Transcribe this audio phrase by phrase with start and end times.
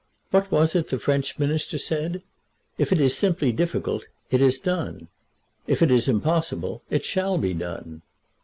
[0.31, 2.23] "What was it the French Minister said.
[2.79, 5.09] If it is simply difficult it is done.
[5.67, 8.01] If it is impossible, it shall be done."